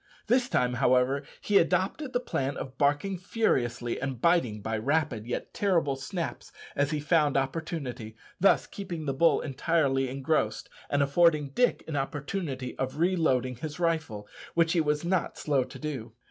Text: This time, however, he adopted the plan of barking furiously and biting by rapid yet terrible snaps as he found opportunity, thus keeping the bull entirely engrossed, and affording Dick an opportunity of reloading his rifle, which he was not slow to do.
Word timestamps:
This 0.25 0.49
time, 0.49 0.73
however, 0.73 1.21
he 1.41 1.59
adopted 1.59 2.11
the 2.11 2.19
plan 2.19 2.57
of 2.57 2.75
barking 2.79 3.19
furiously 3.19 4.01
and 4.01 4.19
biting 4.19 4.59
by 4.59 4.79
rapid 4.79 5.27
yet 5.27 5.53
terrible 5.53 5.95
snaps 5.95 6.51
as 6.75 6.89
he 6.89 6.99
found 6.99 7.37
opportunity, 7.37 8.15
thus 8.39 8.65
keeping 8.65 9.05
the 9.05 9.13
bull 9.13 9.41
entirely 9.41 10.09
engrossed, 10.09 10.69
and 10.89 11.03
affording 11.03 11.49
Dick 11.49 11.83
an 11.87 11.95
opportunity 11.95 12.75
of 12.79 12.97
reloading 12.97 13.57
his 13.57 13.79
rifle, 13.79 14.27
which 14.55 14.73
he 14.73 14.81
was 14.81 15.05
not 15.05 15.37
slow 15.37 15.63
to 15.65 15.77
do. 15.77 16.13